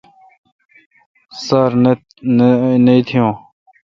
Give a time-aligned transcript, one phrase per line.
[1.45, 1.71] سار
[2.83, 3.29] نہ اتییون۔